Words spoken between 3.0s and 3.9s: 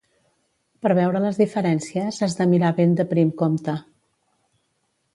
de prim compte.